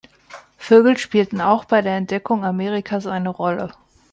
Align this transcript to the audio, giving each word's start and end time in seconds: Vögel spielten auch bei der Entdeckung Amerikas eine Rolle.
Vögel 0.57 0.97
spielten 0.97 1.41
auch 1.41 1.65
bei 1.65 1.83
der 1.83 1.95
Entdeckung 1.95 2.43
Amerikas 2.43 3.05
eine 3.05 3.29
Rolle. 3.29 3.71